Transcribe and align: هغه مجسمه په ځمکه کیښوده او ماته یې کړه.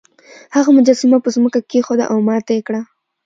هغه 0.55 0.69
مجسمه 0.77 1.17
په 1.23 1.29
ځمکه 1.35 1.59
کیښوده 1.69 2.05
او 2.11 2.17
ماته 2.27 2.51
یې 2.57 2.61
کړه. 2.67 2.81